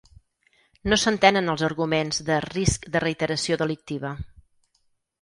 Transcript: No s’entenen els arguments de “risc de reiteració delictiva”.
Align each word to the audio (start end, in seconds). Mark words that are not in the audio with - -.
No 0.89 0.97
s’entenen 1.01 1.53
els 1.53 1.65
arguments 1.69 2.23
de 2.31 2.41
“risc 2.49 2.91
de 2.97 3.05
reiteració 3.07 3.63
delictiva”. 3.67 4.19